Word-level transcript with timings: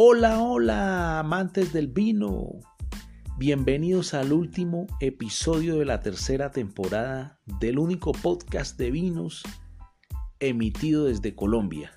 Hola, 0.00 0.40
hola, 0.40 1.18
amantes 1.18 1.72
del 1.72 1.88
vino. 1.88 2.60
Bienvenidos 3.36 4.14
al 4.14 4.32
último 4.32 4.86
episodio 5.00 5.76
de 5.76 5.86
la 5.86 5.98
tercera 5.98 6.52
temporada 6.52 7.40
del 7.58 7.80
único 7.80 8.12
podcast 8.12 8.78
de 8.78 8.92
vinos 8.92 9.42
emitido 10.38 11.06
desde 11.06 11.34
Colombia. 11.34 11.90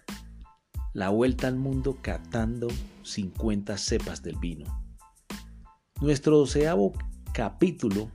La 0.93 1.09
vuelta 1.09 1.47
al 1.47 1.57
mundo 1.57 1.99
catando 2.01 2.69
50 3.03 3.77
cepas 3.77 4.23
del 4.23 4.37
vino. 4.37 4.65
Nuestro 6.01 6.39
doceavo 6.39 6.93
capítulo 7.35 8.09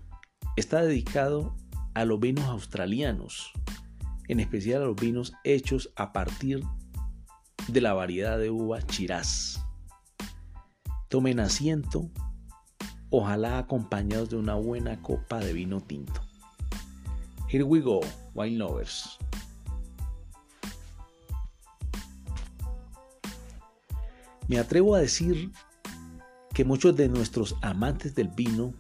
está 0.57 0.83
dedicado 0.83 1.55
a 1.95 2.05
los 2.05 2.19
vinos 2.19 2.47
australianos, 2.47 3.53
en 4.27 4.41
especial 4.41 4.83
a 4.83 4.87
los 4.87 4.97
vinos 4.97 5.33
hechos 5.45 5.93
a 5.95 6.13
partir 6.13 6.61
de 7.69 7.81
la 7.81 7.95
variedad 7.95 8.37
de 8.37 8.51
uva 8.51 8.81
Shiraz. 8.81 9.63
Tomen 11.09 11.39
asiento, 11.39 12.11
ojalá 13.11 13.59
acompañados 13.59 14.31
de 14.31 14.37
una 14.37 14.57
buena 14.57 15.01
copa 15.03 15.39
de 15.39 15.53
vino 15.53 15.81
tinto. 15.81 16.21
Here 17.49 17.63
we 17.63 17.81
go, 17.81 18.01
wine 18.35 18.59
lovers. 18.59 19.17
Me 24.49 24.59
atrevo 24.59 24.97
a 24.97 25.01
decir 25.01 25.53
que 26.53 26.65
muchos 26.65 26.97
de 26.97 27.09
nuestros 27.09 27.55
amantes 27.63 28.17
del 28.17 28.29
vino 28.29 28.75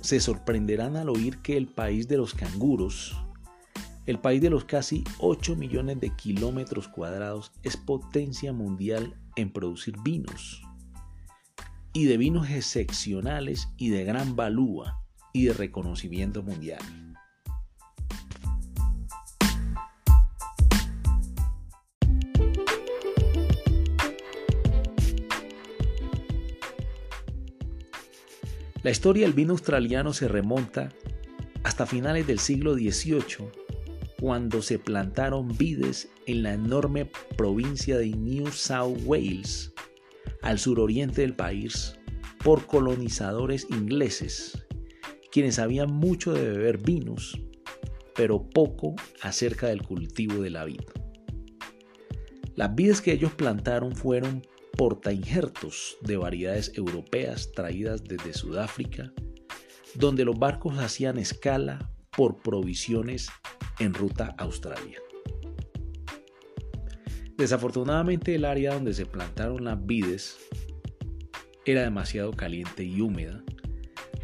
se 0.00 0.18
sorprenderán 0.18 0.96
al 0.96 1.10
oír 1.10 1.38
que 1.42 1.56
el 1.56 1.68
país 1.68 2.08
de 2.08 2.16
los 2.16 2.34
canguros, 2.34 3.16
el 4.06 4.18
país 4.18 4.42
de 4.42 4.50
los 4.50 4.64
casi 4.64 5.04
8 5.18 5.54
millones 5.54 6.00
de 6.00 6.10
kilómetros 6.10 6.88
cuadrados, 6.88 7.52
es 7.62 7.76
potencia 7.76 8.52
mundial 8.52 9.14
en 9.36 9.52
producir 9.52 9.94
vinos. 10.02 10.63
Y 11.94 12.04
de 12.04 12.18
vinos 12.18 12.50
excepcionales 12.50 13.68
y 13.78 13.88
de 13.88 14.04
gran 14.04 14.36
valúa 14.36 15.00
y 15.32 15.46
de 15.46 15.54
reconocimiento 15.54 16.42
mundial. 16.42 16.82
La 28.84 28.90
historia 28.90 29.24
del 29.24 29.32
vino 29.32 29.52
australiano 29.52 30.12
se 30.12 30.28
remonta 30.28 30.90
hasta 31.62 31.86
finales 31.86 32.26
del 32.26 32.38
siglo 32.38 32.74
XVIII, 32.74 33.48
cuando 34.20 34.60
se 34.60 34.78
plantaron 34.78 35.56
vides 35.56 36.10
en 36.26 36.42
la 36.42 36.52
enorme 36.52 37.10
provincia 37.36 37.96
de 37.96 38.10
New 38.10 38.48
South 38.48 38.98
Wales, 39.04 39.73
al 40.44 40.58
suroriente 40.58 41.22
del 41.22 41.34
país, 41.34 41.96
por 42.44 42.66
colonizadores 42.66 43.66
ingleses, 43.70 44.66
quienes 45.32 45.54
sabían 45.54 45.90
mucho 45.90 46.34
de 46.34 46.46
beber 46.46 46.76
vinos, 46.78 47.40
pero 48.14 48.48
poco 48.50 48.94
acerca 49.22 49.68
del 49.68 49.82
cultivo 49.82 50.42
de 50.42 50.50
la 50.50 50.66
vid. 50.66 50.82
Las 52.54 52.74
vides 52.74 53.00
que 53.00 53.12
ellos 53.12 53.32
plantaron 53.32 53.96
fueron 53.96 54.46
portainjertos 54.76 55.96
de 56.02 56.18
variedades 56.18 56.72
europeas 56.76 57.50
traídas 57.52 58.04
desde 58.04 58.34
Sudáfrica, 58.34 59.12
donde 59.94 60.26
los 60.26 60.38
barcos 60.38 60.78
hacían 60.78 61.18
escala 61.18 61.90
por 62.14 62.36
provisiones 62.36 63.30
en 63.78 63.94
ruta 63.94 64.34
a 64.36 64.44
Australia. 64.44 65.00
Desafortunadamente 67.36 68.36
el 68.36 68.44
área 68.44 68.74
donde 68.74 68.94
se 68.94 69.06
plantaron 69.06 69.64
las 69.64 69.84
vides 69.84 70.38
era 71.66 71.82
demasiado 71.82 72.32
caliente 72.32 72.84
y 72.84 73.00
húmeda, 73.00 73.42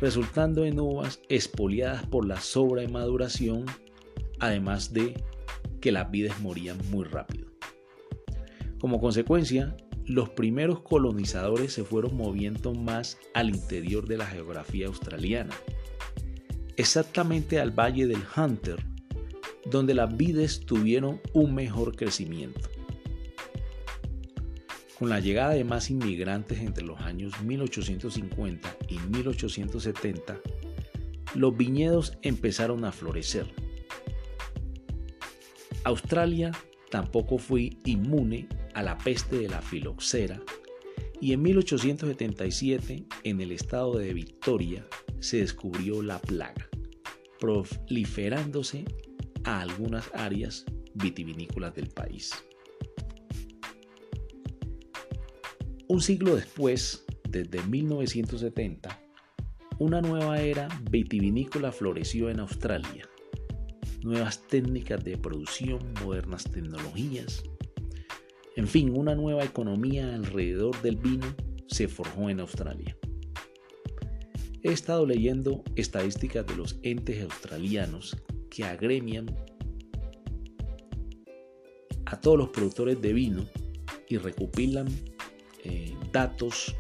resultando 0.01 0.65
en 0.65 0.79
uvas 0.79 1.21
espoliadas 1.29 2.07
por 2.07 2.27
la 2.27 2.41
sobremaduración, 2.41 3.67
además 4.39 4.93
de 4.93 5.23
que 5.81 5.91
las 5.91 6.11
vides 6.11 6.39
morían 6.41 6.79
muy 6.91 7.05
rápido. 7.05 7.49
Como 8.79 9.01
consecuencia, 9.01 9.77
los 10.07 10.31
primeros 10.31 10.81
colonizadores 10.81 11.73
se 11.73 11.83
fueron 11.83 12.17
moviendo 12.17 12.75
más 12.75 13.19
al 13.35 13.51
interior 13.51 14.07
de 14.07 14.19
la 14.19 14.27
geografía 14.27 14.87
australiana, 14.87 15.55
exactamente 16.77 17.59
al 17.59 17.73
valle 17.73 18.07
del 18.07 18.23
Hunter, 18.37 18.85
donde 19.67 19.95
las 19.95 20.17
vides 20.17 20.61
tuvieron 20.61 21.21
un 21.33 21.55
mejor 21.55 21.97
crecimiento. 21.97 22.69
Con 25.01 25.09
la 25.09 25.19
llegada 25.19 25.55
de 25.55 25.65
más 25.65 25.89
inmigrantes 25.89 26.61
entre 26.61 26.85
los 26.85 27.01
años 27.01 27.33
1850 27.41 28.77
y 28.91 28.99
1870, 28.99 30.39
los 31.35 31.57
viñedos 31.57 32.19
empezaron 32.21 32.85
a 32.85 32.93
florecer. 32.93 33.47
Australia 35.85 36.53
tampoco 36.91 37.39
fue 37.39 37.71
inmune 37.87 38.47
a 38.75 38.83
la 38.83 38.99
peste 38.99 39.37
de 39.39 39.49
la 39.49 39.63
filoxera 39.63 40.39
y 41.19 41.33
en 41.33 41.41
1877 41.41 43.07
en 43.25 43.41
el 43.41 43.53
estado 43.53 43.97
de 43.97 44.13
Victoria 44.13 44.87
se 45.19 45.39
descubrió 45.39 46.03
la 46.03 46.19
plaga, 46.19 46.69
proliferándose 47.39 48.85
a 49.45 49.63
algunas 49.63 50.11
áreas 50.13 50.67
vitivinícolas 50.93 51.75
del 51.75 51.89
país. 51.89 52.35
Un 55.91 56.01
siglo 56.01 56.37
después, 56.37 57.05
desde 57.29 57.65
1970, 57.65 58.97
una 59.81 60.01
nueva 60.01 60.41
era 60.41 60.69
vitivinícola 60.89 61.73
floreció 61.73 62.31
en 62.31 62.39
Australia. 62.39 63.09
Nuevas 64.05 64.47
técnicas 64.47 65.03
de 65.03 65.19
producción, 65.19 65.81
modernas 66.01 66.45
tecnologías, 66.45 67.43
en 68.55 68.69
fin, 68.69 68.97
una 68.97 69.17
nueva 69.17 69.43
economía 69.43 70.15
alrededor 70.15 70.81
del 70.81 70.95
vino 70.95 71.27
se 71.67 71.89
forjó 71.89 72.31
en 72.31 72.39
Australia. 72.39 72.97
He 74.63 74.71
estado 74.71 75.05
leyendo 75.05 75.65
estadísticas 75.75 76.47
de 76.47 76.55
los 76.55 76.79
entes 76.85 77.21
australianos 77.21 78.17
que 78.49 78.63
agremian 78.63 79.27
a 82.07 82.21
todos 82.21 82.39
los 82.39 82.51
productores 82.51 83.03
de 83.03 83.13
vino 83.13 83.45
y 84.09 84.19
recopilan 84.19 84.87
eh, 85.65 85.95
datos 86.13 86.75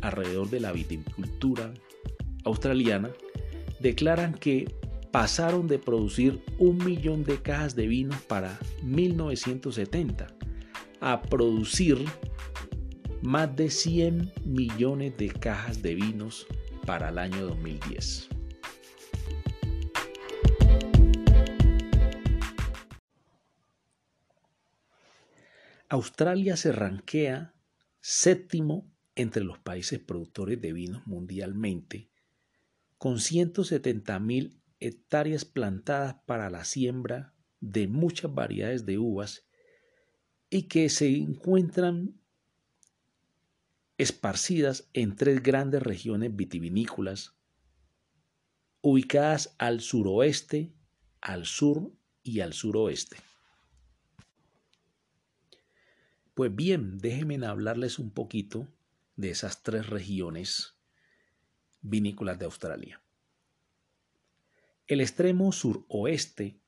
alrededor 0.00 0.50
de 0.50 0.60
la 0.60 0.72
viticultura 0.72 1.72
australiana, 2.44 3.10
declaran 3.80 4.34
que 4.34 4.74
pasaron 5.10 5.68
de 5.68 5.78
producir 5.78 6.42
un 6.58 6.78
millón 6.78 7.24
de 7.24 7.40
cajas 7.40 7.76
de 7.76 7.86
vino 7.86 8.16
para 8.28 8.58
1970 8.82 10.26
a 11.00 11.20
producir 11.22 12.04
más 13.20 13.54
de 13.54 13.70
100 13.70 14.32
millones 14.44 15.16
de 15.16 15.28
cajas 15.28 15.82
de 15.82 15.94
vinos 15.94 16.46
para 16.86 17.10
el 17.10 17.18
año 17.18 17.46
2010. 17.46 18.28
Australia 25.88 26.56
se 26.56 26.72
ranquea 26.72 27.52
séptimo 28.02 28.92
entre 29.14 29.44
los 29.44 29.58
países 29.58 30.00
productores 30.00 30.60
de 30.60 30.72
vinos 30.72 31.06
mundialmente, 31.06 32.10
con 32.98 33.20
170 33.20 34.18
mil 34.18 34.60
hectáreas 34.80 35.44
plantadas 35.44 36.16
para 36.26 36.50
la 36.50 36.64
siembra 36.64 37.32
de 37.60 37.86
muchas 37.86 38.34
variedades 38.34 38.84
de 38.84 38.98
uvas 38.98 39.46
y 40.50 40.64
que 40.64 40.88
se 40.88 41.08
encuentran 41.16 42.20
esparcidas 43.98 44.90
en 44.92 45.14
tres 45.14 45.40
grandes 45.40 45.82
regiones 45.82 46.34
vitivinícolas, 46.34 47.36
ubicadas 48.80 49.54
al 49.58 49.80
suroeste, 49.80 50.72
al 51.20 51.46
sur 51.46 51.92
y 52.24 52.40
al 52.40 52.52
suroeste. 52.52 53.16
Pues 56.34 56.54
bien, 56.54 56.98
déjenme 56.98 57.44
hablarles 57.46 57.98
un 57.98 58.10
poquito 58.10 58.66
de 59.16 59.30
esas 59.30 59.62
tres 59.62 59.88
regiones 59.88 60.74
vinícolas 61.82 62.38
de 62.38 62.46
Australia. 62.46 63.02
El 64.86 65.00
extremo 65.00 65.52
suroeste, 65.52 66.58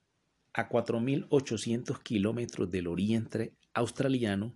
a 0.52 0.68
4.800 0.68 2.02
kilómetros 2.02 2.70
del 2.70 2.86
oriente 2.86 3.56
australiano, 3.72 4.54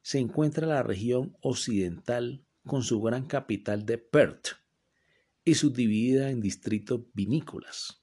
se 0.00 0.18
encuentra 0.18 0.66
la 0.66 0.82
región 0.82 1.36
occidental 1.40 2.42
con 2.64 2.82
su 2.82 3.02
gran 3.02 3.26
capital 3.26 3.84
de 3.84 3.98
Perth 3.98 4.56
y 5.44 5.54
subdividida 5.54 6.30
en 6.30 6.40
distritos 6.40 7.02
vinícolas. 7.12 8.02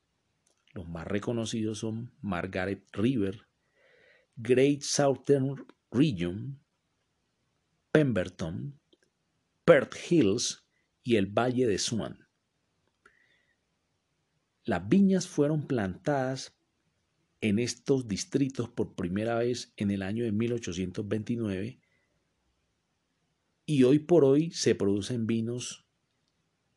Los 0.74 0.88
más 0.88 1.08
reconocidos 1.08 1.80
son 1.80 2.12
Margaret 2.22 2.84
River, 2.94 3.48
Great 4.36 4.82
Southern 4.82 5.66
Region, 5.92 6.60
Pemberton, 7.92 8.80
Perth 9.64 9.96
Hills 10.10 10.66
y 11.04 11.16
el 11.16 11.28
Valle 11.28 11.68
de 11.68 11.78
Swan. 11.78 12.28
Las 14.64 14.88
viñas 14.90 15.28
fueron 15.28 15.68
plantadas 15.68 16.56
en 17.42 17.60
estos 17.60 18.08
distritos 18.08 18.70
por 18.70 18.96
primera 18.96 19.36
vez 19.36 19.74
en 19.78 19.92
el 19.92 20.02
año 20.02 20.24
de 20.24 20.32
1829 20.32 21.80
y 23.68 23.84
hoy 23.84 24.00
por 24.00 24.26
hoy 24.26 24.52
se 24.52 24.76
producen 24.76 25.28
vinos 25.28 25.86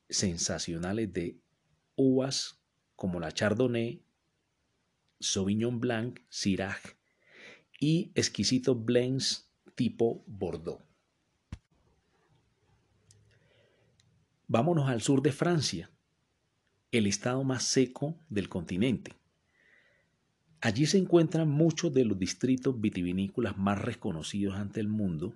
sensacionales 0.08 1.12
de 1.12 1.40
uvas 1.96 2.62
como 2.96 3.20
la 3.20 3.32
Chardonnay, 3.32 4.02
Sauvignon 5.20 5.80
Blanc, 5.80 6.20
Syrah 6.28 6.78
y 7.78 8.10
exquisitos 8.14 8.84
blends 8.84 9.50
tipo 9.74 10.24
Bordeaux. 10.26 10.82
Vámonos 14.48 14.88
al 14.88 15.02
sur 15.02 15.22
de 15.22 15.30
Francia, 15.30 15.90
el 16.90 17.06
estado 17.06 17.44
más 17.44 17.64
seco 17.64 18.18
del 18.28 18.48
continente. 18.48 19.12
Allí 20.60 20.86
se 20.86 20.98
encuentran 20.98 21.48
muchos 21.48 21.92
de 21.94 22.04
los 22.04 22.18
distritos 22.18 22.80
vitivinícolas 22.80 23.56
más 23.56 23.80
reconocidos 23.80 24.56
ante 24.56 24.80
el 24.80 24.88
mundo 24.88 25.34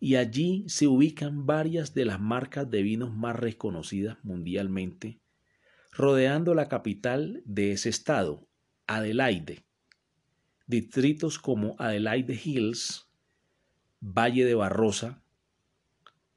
y 0.00 0.16
allí 0.16 0.64
se 0.68 0.86
ubican 0.86 1.46
varias 1.46 1.94
de 1.94 2.04
las 2.04 2.20
marcas 2.20 2.70
de 2.70 2.82
vinos 2.82 3.14
más 3.14 3.36
reconocidas 3.36 4.16
mundialmente, 4.22 5.20
rodeando 5.92 6.54
la 6.54 6.68
capital 6.68 7.42
de 7.44 7.72
ese 7.72 7.88
estado, 7.88 8.48
Adelaide. 8.86 9.65
Distritos 10.66 11.38
como 11.38 11.76
Adelaide 11.78 12.40
Hills, 12.42 13.06
Valle 14.00 14.44
de 14.44 14.54
Barrosa, 14.54 15.22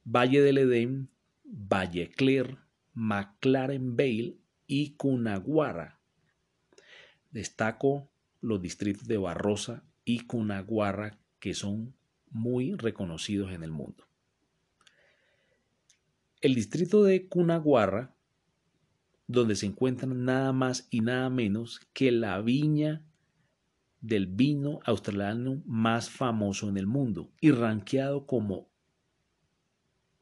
Valle 0.04 0.42
del 0.42 0.60
Edén, 0.60 1.10
Valle 1.44 2.10
Clair, 2.10 2.58
McLaren 2.94 3.96
Vale 3.96 4.38
y 4.68 4.92
Cunaguara 4.92 6.00
Destaco 7.32 8.10
los 8.42 8.62
distritos 8.62 9.08
de 9.08 9.18
Barrosa 9.18 9.84
y 10.04 10.22
Cunaguarra 10.22 11.20
que 11.40 11.54
son 11.54 11.94
muy 12.32 12.74
reconocidos 12.74 13.52
en 13.52 13.64
el 13.64 13.72
mundo. 13.72 14.06
El 16.42 16.56
distrito 16.56 17.04
de 17.04 17.28
Cunaguarra, 17.28 18.16
donde 19.28 19.56
se 19.56 19.68
encuentran 19.68 20.26
nada 20.26 20.54
más 20.54 20.88
y 20.90 21.02
nada 21.02 21.30
menos 21.30 21.82
que 21.94 22.12
la 22.12 22.42
viña 22.42 23.04
del 24.02 24.28
vino 24.28 24.80
australiano 24.86 25.62
más 25.66 26.10
famoso 26.10 26.70
en 26.70 26.78
el 26.78 26.88
mundo 26.88 27.32
y 27.42 27.52
rankeado 27.52 28.26
como 28.26 28.70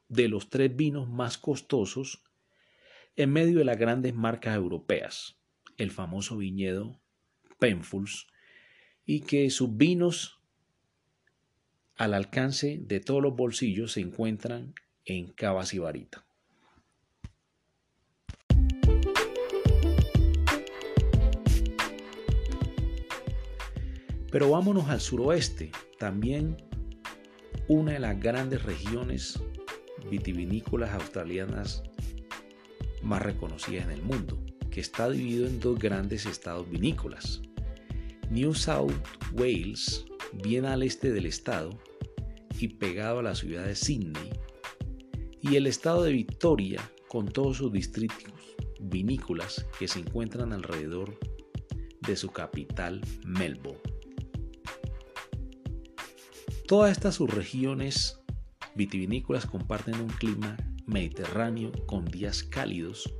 de 0.08 0.28
los 0.28 0.48
tres 0.50 0.74
vinos 0.74 1.08
más 1.08 1.38
costosos 1.38 2.22
en 3.16 3.32
medio 3.32 3.58
de 3.58 3.64
las 3.64 3.78
grandes 3.78 4.14
marcas 4.14 4.56
europeas 4.56 5.38
el 5.76 5.90
famoso 5.90 6.36
viñedo 6.36 7.00
Penfuls, 7.58 8.26
y 9.04 9.20
que 9.20 9.48
sus 9.50 9.76
vinos 9.76 10.40
al 11.96 12.14
alcance 12.14 12.78
de 12.80 13.00
todos 13.00 13.22
los 13.22 13.34
bolsillos 13.34 13.92
se 13.92 14.00
encuentran 14.00 14.74
en 15.04 15.32
Cabas 15.32 15.72
y 15.74 15.78
Pero 24.30 24.50
vámonos 24.50 24.88
al 24.88 25.00
suroeste, 25.00 25.70
también 25.98 26.56
una 27.68 27.92
de 27.92 27.98
las 27.98 28.20
grandes 28.20 28.62
regiones 28.62 29.40
vitivinícolas 30.10 30.92
australianas 30.92 31.82
más 33.02 33.22
reconocidas 33.22 33.84
en 33.84 33.92
el 33.92 34.02
mundo 34.02 34.38
está 34.80 35.10
dividido 35.10 35.46
en 35.46 35.60
dos 35.60 35.78
grandes 35.78 36.26
estados 36.26 36.68
vinícolas. 36.68 37.42
New 38.30 38.54
South 38.54 38.92
Wales, 39.32 40.04
bien 40.32 40.64
al 40.64 40.82
este 40.82 41.12
del 41.12 41.26
estado 41.26 41.78
y 42.58 42.68
pegado 42.68 43.20
a 43.20 43.22
la 43.22 43.34
ciudad 43.34 43.64
de 43.64 43.74
Sydney, 43.74 44.30
y 45.40 45.56
el 45.56 45.66
estado 45.66 46.02
de 46.02 46.12
Victoria, 46.12 46.90
con 47.08 47.26
todos 47.26 47.58
sus 47.58 47.72
distritos 47.72 48.32
vinícolas 48.80 49.66
que 49.78 49.88
se 49.88 50.00
encuentran 50.00 50.52
alrededor 50.52 51.18
de 52.00 52.16
su 52.16 52.30
capital, 52.30 53.00
Melbourne. 53.24 53.97
Todas 56.68 56.92
estas 56.92 57.14
subregiones 57.14 58.20
vitivinícolas 58.74 59.46
comparten 59.46 59.98
un 60.02 60.08
clima 60.08 60.54
mediterráneo 60.84 61.72
con 61.86 62.04
días 62.04 62.42
cálidos 62.42 63.10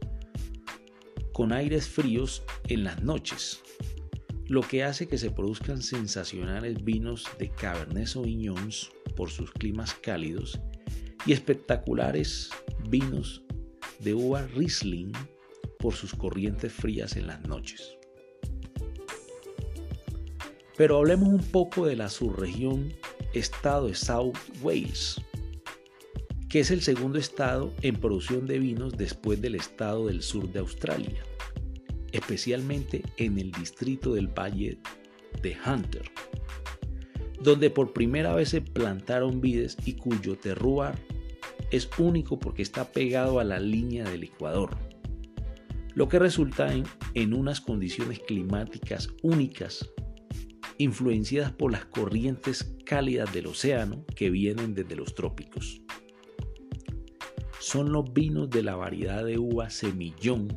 con 1.33 1.55
aires 1.55 1.89
fríos 1.89 2.43
en 2.67 2.85
las 2.85 3.03
noches, 3.03 3.63
lo 4.49 4.61
que 4.61 4.85
hace 4.85 5.09
que 5.09 5.17
se 5.17 5.31
produzcan 5.31 5.81
sensacionales 5.81 6.85
vinos 6.85 7.27
de 7.39 7.49
Cabernet 7.49 8.09
Sauvignon 8.09 8.69
por 9.17 9.31
sus 9.31 9.51
climas 9.53 9.95
cálidos 9.95 10.61
y 11.25 11.33
espectaculares 11.33 12.51
vinos 12.91 13.45
de 14.01 14.13
uva 14.13 14.47
Riesling 14.49 15.13
por 15.79 15.95
sus 15.95 16.15
corrientes 16.15 16.71
frías 16.71 17.17
en 17.17 17.29
las 17.29 17.41
noches. 17.47 17.97
Pero 20.77 20.99
hablemos 20.99 21.29
un 21.29 21.51
poco 21.51 21.87
de 21.87 21.97
la 21.97 22.11
subregión 22.11 22.93
estado 23.35 23.89
de 23.89 23.95
South 23.95 24.37
Wales, 24.63 25.21
que 26.49 26.61
es 26.61 26.71
el 26.71 26.81
segundo 26.81 27.19
estado 27.19 27.73
en 27.83 27.97
producción 27.97 28.47
de 28.47 28.59
vinos 28.59 28.97
después 28.97 29.41
del 29.41 29.55
estado 29.55 30.07
del 30.07 30.23
sur 30.23 30.51
de 30.51 30.61
Australia, 30.61 31.23
especialmente 32.13 33.03
en 33.19 33.39
el 33.39 33.51
distrito 33.53 34.15
del 34.15 34.29
Valle 34.29 34.79
de 35.43 35.57
Hunter, 35.67 36.11
donde 37.43 37.71
por 37.71 37.93
primera 37.93 38.35
vez 38.35 38.49
se 38.51 38.63
plantaron 38.63 39.41
vides 39.41 39.77
y 39.85 39.95
cuyo 39.95 40.37
terroir 40.39 40.95
es 41.71 41.89
único 41.99 42.39
porque 42.39 42.63
está 42.63 42.91
pegado 42.93 43.41
a 43.41 43.45
la 43.45 43.61
línea 43.61 44.09
del 44.09 44.25
Ecuador, 44.25 44.71
lo 45.95 46.09
que 46.09 46.19
resulta 46.19 46.73
en, 46.73 46.85
en 47.15 47.35
unas 47.35 47.61
condiciones 47.61 48.21
climáticas 48.21 49.11
únicas 49.23 49.87
influenciadas 50.79 51.53
por 51.53 51.73
las 51.73 51.85
corrientes 51.85 52.75
cálidas 52.89 53.31
del 53.35 53.49
océano 53.49 54.03
que 54.17 54.31
vienen 54.31 54.75
desde 54.75 54.97
los 54.97 55.15
trópicos 55.15 55.83
son 57.61 57.93
los 57.93 58.11
vinos 58.15 58.49
de 58.49 58.63
la 58.63 58.77
variedad 58.77 59.27
de 59.27 59.37
uva 59.37 59.69
semillón 59.69 60.49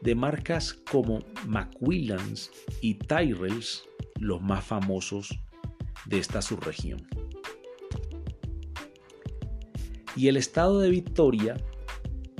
de 0.00 0.14
marcas 0.14 0.72
como 0.90 1.18
Macwillans 1.46 2.50
y 2.80 2.94
Tyrrells, 2.94 3.84
los 4.18 4.40
más 4.40 4.64
famosos 4.64 5.38
de 6.06 6.18
esta 6.18 6.40
subregión. 6.40 7.06
Y 10.16 10.28
el 10.28 10.38
estado 10.38 10.80
de 10.80 10.88
Victoria, 10.88 11.58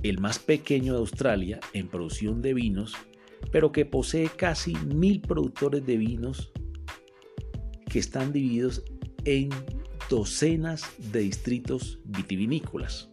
el 0.02 0.18
más 0.18 0.38
pequeño 0.38 0.94
de 0.94 1.00
Australia 1.00 1.60
en 1.74 1.88
producción 1.88 2.40
de 2.40 2.54
vinos, 2.54 2.94
pero 3.52 3.70
que 3.70 3.84
posee 3.84 4.30
casi 4.30 4.74
mil 4.76 5.20
productores 5.20 5.84
de 5.84 5.98
vinos 5.98 6.52
que 7.88 7.98
están 7.98 8.32
divididos 8.32 8.82
en 9.24 9.50
docenas 10.08 10.84
de 11.12 11.20
distritos 11.20 11.98
vitivinícolas 12.04 13.08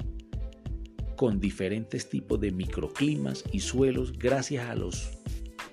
con 1.16 1.40
diferentes 1.40 2.10
tipos 2.10 2.40
de 2.40 2.52
microclimas 2.52 3.44
y 3.52 3.62
suelos 3.62 4.18
gracias 4.18 4.70
a 4.70 4.76
los 4.76 5.12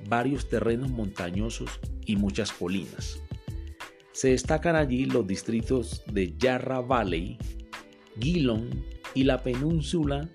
varios 0.08 0.48
terrenos 0.48 0.90
montañosos 0.90 1.80
y 2.06 2.16
muchas 2.16 2.52
colinas. 2.52 3.20
Se 4.12 4.30
destacan 4.30 4.76
allí 4.76 5.06
los 5.06 5.26
distritos 5.26 6.02
de 6.06 6.36
Yarra 6.36 6.80
Valley, 6.80 7.38
Geelong 8.20 8.68
y 9.14 9.24
la 9.24 9.42
península 9.42 10.28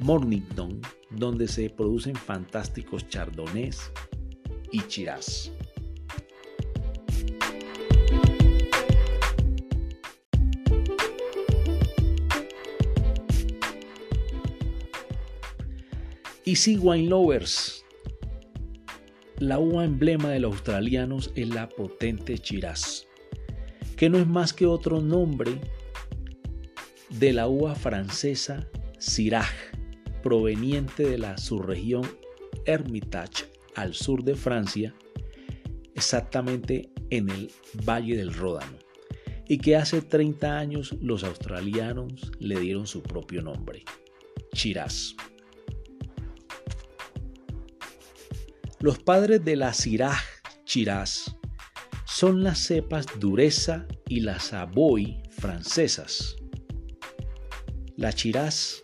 Mornington, 0.00 0.80
donde 1.10 1.48
se 1.48 1.70
producen 1.70 2.14
fantásticos 2.14 3.08
chardonnays 3.08 3.90
y 4.72 4.82
chirás. 4.82 5.52
Easy 16.48 16.78
Wine 16.78 17.10
Lovers. 17.10 17.84
La 19.38 19.58
uva 19.58 19.84
emblema 19.84 20.30
de 20.30 20.40
los 20.40 20.54
australianos 20.54 21.30
es 21.34 21.50
la 21.50 21.68
potente 21.68 22.38
Shiraz, 22.38 23.06
que 23.98 24.08
no 24.08 24.16
es 24.16 24.26
más 24.26 24.54
que 24.54 24.64
otro 24.64 25.02
nombre 25.02 25.60
de 27.10 27.34
la 27.34 27.48
uva 27.48 27.74
francesa 27.74 28.66
Syrah, 28.98 29.46
proveniente 30.22 31.06
de 31.06 31.18
la 31.18 31.36
subregión 31.36 32.08
Hermitage 32.64 33.44
al 33.74 33.92
sur 33.92 34.24
de 34.24 34.34
Francia, 34.34 34.94
exactamente 35.94 36.88
en 37.10 37.28
el 37.28 37.50
Valle 37.86 38.16
del 38.16 38.32
Ródano. 38.32 38.78
y 39.50 39.58
que 39.58 39.76
hace 39.76 40.00
30 40.00 40.58
años 40.58 40.94
los 41.02 41.24
australianos 41.24 42.32
le 42.38 42.58
dieron 42.58 42.86
su 42.86 43.02
propio 43.02 43.42
nombre, 43.42 43.84
Shiraz. 44.54 45.14
Los 48.80 49.00
padres 49.00 49.44
de 49.44 49.56
la 49.56 49.74
Syrah 49.74 50.20
Shiraz 50.64 51.36
son 52.06 52.44
las 52.44 52.60
cepas 52.60 53.06
Dureza 53.18 53.88
y 54.08 54.20
la 54.20 54.38
Savoy 54.38 55.20
francesas. 55.30 56.36
La 57.96 58.12
Shiraz 58.12 58.80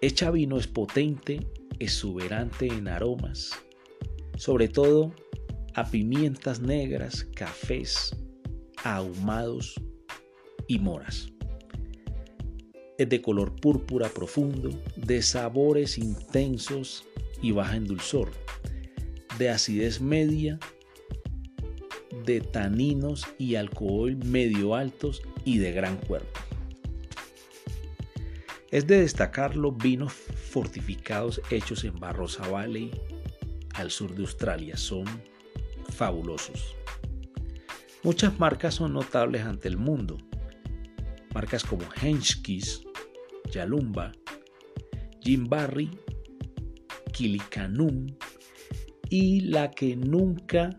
hecha 0.00 0.30
vino 0.30 0.56
es 0.56 0.68
potente, 0.68 1.40
exuberante 1.80 2.68
en 2.68 2.86
aromas, 2.86 3.50
sobre 4.36 4.68
todo 4.68 5.16
a 5.74 5.90
pimientas 5.90 6.60
negras, 6.60 7.24
cafés, 7.34 8.14
ahumados 8.84 9.74
y 10.68 10.78
moras. 10.78 11.32
Es 12.98 13.08
de 13.08 13.20
color 13.20 13.56
púrpura 13.56 14.08
profundo, 14.10 14.70
de 14.94 15.22
sabores 15.22 15.98
intensos 15.98 17.04
y 17.42 17.50
baja 17.50 17.74
en 17.74 17.86
dulzor, 17.86 18.30
de 19.40 19.48
acidez 19.48 20.02
media, 20.02 20.58
de 22.26 22.42
taninos 22.42 23.26
y 23.38 23.54
alcohol 23.54 24.14
medio 24.26 24.74
altos 24.74 25.22
y 25.46 25.56
de 25.56 25.72
gran 25.72 25.96
cuerpo. 25.96 26.38
Es 28.70 28.86
de 28.86 29.00
destacar 29.00 29.56
los 29.56 29.74
vinos 29.78 30.12
fortificados 30.12 31.40
hechos 31.50 31.84
en 31.84 31.98
Barrosa 31.98 32.46
Valley, 32.48 32.90
al 33.72 33.90
sur 33.90 34.14
de 34.14 34.20
Australia. 34.20 34.76
Son 34.76 35.06
fabulosos. 35.88 36.76
Muchas 38.02 38.38
marcas 38.38 38.74
son 38.74 38.92
notables 38.92 39.42
ante 39.42 39.68
el 39.68 39.78
mundo. 39.78 40.18
Marcas 41.32 41.64
como 41.64 41.88
Henschke's, 42.02 42.82
Yalumba, 43.50 44.12
Jim 45.22 45.48
Barry, 45.48 45.90
Kilikanum 47.14 48.06
y 49.10 49.40
la 49.40 49.70
que 49.70 49.96
nunca 49.96 50.70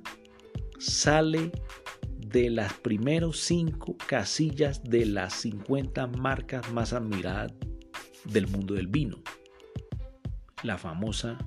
sale 0.79 1.51
de 2.17 2.50
las 2.50 2.73
primeros 2.73 3.39
cinco 3.39 3.97
casillas 4.07 4.81
de 4.83 5.05
las 5.05 5.33
50 5.33 6.07
marcas 6.07 6.71
más 6.71 6.93
admiradas 6.93 7.53
del 8.25 8.47
mundo 8.47 8.73
del 8.73 8.88
vino. 8.88 9.21
La 10.63 10.77
famosa 10.77 11.38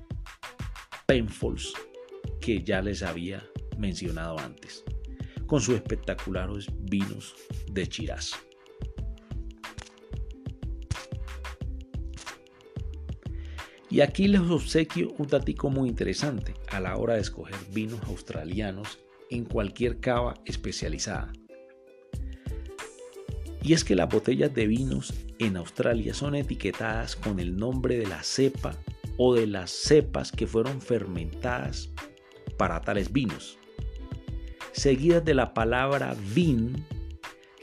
Penfolds 1.07 1.73
que 2.39 2.63
ya 2.63 2.81
les 2.81 3.01
había 3.01 3.43
mencionado 3.77 4.37
antes, 4.39 4.83
con 5.47 5.61
sus 5.61 5.75
espectaculares 5.75 6.67
vinos 6.81 7.35
de 7.71 7.87
Chiraz. 7.87 8.33
Y 13.89 14.01
aquí 14.01 14.27
les 14.27 14.41
obsequio 14.41 15.13
un 15.17 15.27
datico 15.27 15.69
muy 15.69 15.89
interesante 15.89 16.53
a 16.69 16.79
la 16.79 16.97
hora 16.97 17.15
de 17.15 17.21
escoger 17.21 17.55
vinos 17.71 18.01
australianos 18.07 18.99
en 19.29 19.45
cualquier 19.45 19.99
cava 19.99 20.35
especializada. 20.45 21.31
Y 23.61 23.73
es 23.73 23.83
que 23.83 23.95
las 23.95 24.09
botellas 24.09 24.53
de 24.53 24.67
vinos 24.67 25.13
en 25.39 25.57
Australia 25.57 26.13
son 26.13 26.35
etiquetadas 26.35 27.15
con 27.15 27.39
el 27.39 27.57
nombre 27.57 27.97
de 27.97 28.05
la 28.05 28.23
cepa 28.23 28.77
o 29.17 29.33
de 29.33 29.47
las 29.47 29.71
cepas 29.71 30.31
que 30.31 30.45
fueron 30.45 30.81
fermentadas 30.81 31.89
para 32.57 32.81
tales 32.81 33.11
vinos, 33.11 33.57
seguidas 34.71 35.25
de 35.25 35.33
la 35.33 35.53
palabra 35.53 36.15
vin, 36.33 36.85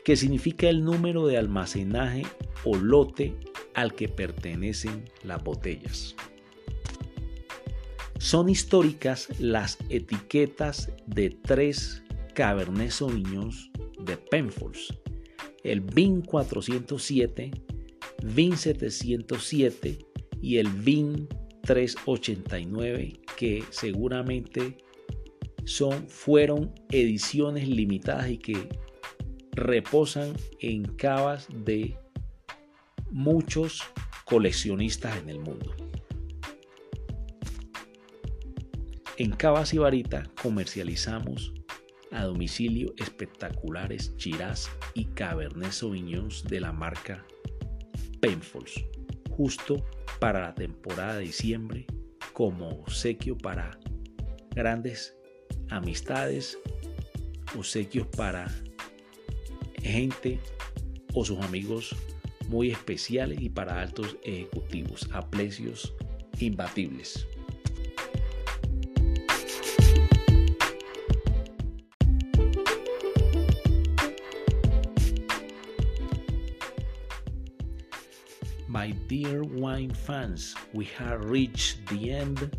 que 0.05 0.17
significa 0.17 0.69
el 0.69 0.85
número 0.85 1.27
de 1.27 1.39
almacenaje 1.39 2.25
o 2.65 2.77
lote 2.77 3.37
al 3.75 3.95
que 3.95 4.09
pertenecen 4.09 5.05
las 5.23 5.43
botellas. 5.43 6.15
Son 8.19 8.49
históricas 8.49 9.29
las 9.41 9.79
etiquetas 9.89 10.91
de 11.07 11.31
tres 11.31 12.03
Cabernet 12.35 12.91
Sauvignons 12.91 13.71
de 14.01 14.17
Penfolds, 14.17 14.97
el 15.65 15.81
VIN 15.81 16.23
407, 16.23 17.51
VIN 18.23 18.57
707 18.57 19.99
y 20.41 20.59
el 20.59 20.69
VIN 20.69 21.29
389 21.63 23.21
que 23.37 23.65
seguramente 23.71 24.79
son, 25.65 26.09
fueron 26.09 26.73
ediciones 26.91 27.69
limitadas 27.69 28.31
y 28.31 28.39
que 28.39 28.69
reposan 29.53 30.33
en 30.61 30.85
cavas 30.85 31.49
de 31.65 31.97
muchos 33.13 33.83
coleccionistas 34.25 35.17
en 35.19 35.29
el 35.29 35.39
mundo. 35.39 35.75
En 39.19 39.31
Cavas 39.31 39.75
y 39.75 39.79
Varita 39.79 40.25
comercializamos 40.43 41.53
a 42.11 42.25
domicilio 42.25 42.95
espectaculares 42.97 44.17
Chirás 44.17 44.71
y 44.95 45.05
Cabernet 45.07 45.73
Sauvignons 45.73 46.45
de 46.45 46.61
la 46.61 46.73
marca 46.73 47.25
Penfolds, 48.21 48.85
justo 49.31 49.85
para 50.19 50.41
la 50.41 50.55
temporada 50.55 51.17
de 51.17 51.25
diciembre 51.25 51.87
como 52.33 52.69
obsequio 52.69 53.37
para 53.37 53.79
grandes 54.55 55.15
amistades, 55.71 56.59
obsequios 57.57 58.07
para 58.09 58.51
gente 59.83 60.39
o 61.15 61.25
sus 61.25 61.39
amigos 61.41 61.95
muy 62.49 62.71
especiales 62.71 63.41
y 63.41 63.49
para 63.49 63.81
altos 63.81 64.17
ejecutivos 64.25 65.09
a 65.13 65.29
precios 65.31 65.95
imbatibles. 66.39 67.27
My 78.73 78.93
dear 79.07 79.43
wine 79.45 79.93
fans, 79.93 80.55
we 80.73 80.87
have 80.97 81.27
reached 81.27 81.87
the 81.89 82.11
end. 82.11 82.57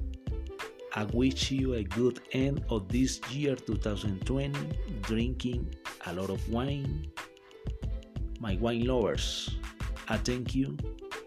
I 0.96 1.06
wish 1.06 1.50
you 1.50 1.74
a 1.74 1.84
good 1.84 2.22
end 2.34 2.63
of 2.70 2.88
this 2.88 3.20
year 3.32 3.56
2020, 3.56 4.54
drinking 5.02 5.75
a 6.06 6.13
lot 6.13 6.30
of 6.30 6.48
wine. 6.50 7.08
My 8.40 8.58
wine 8.58 8.86
lovers, 8.86 9.58
I 10.10 10.17
thank 10.17 10.53
you 10.53 10.77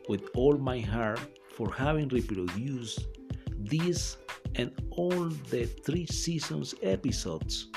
with 0.08 0.28
all 0.34 0.56
my 0.58 0.80
heart 0.80 1.20
for 1.56 1.72
having 1.72 2.08
reproduced 2.08 3.06
this 3.58 4.18
and 4.56 4.70
all 4.90 5.28
the 5.50 5.64
three 5.84 6.06
seasons 6.06 6.74
episodes 6.82 7.68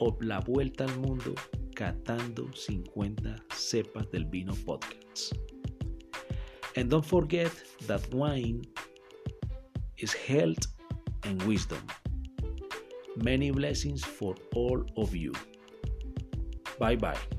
of 0.00 0.20
La 0.20 0.40
Vuelta 0.40 0.84
al 0.84 0.96
Mundo 0.98 1.34
Catando 1.74 2.48
50 2.54 3.36
Cepas 3.54 4.06
del 4.10 4.24
Vino 4.24 4.52
podcast. 4.66 5.32
And 6.76 6.90
don't 6.90 7.06
forget 7.06 7.52
that 7.86 8.02
wine 8.12 8.62
is 9.98 10.12
health 10.12 10.66
and 11.24 11.42
wisdom. 11.42 11.82
Many 13.16 13.50
blessings 13.50 14.04
for 14.04 14.34
all 14.54 14.84
of 14.96 15.14
you. 15.14 15.32
Bye 16.78 16.96
bye. 16.96 17.37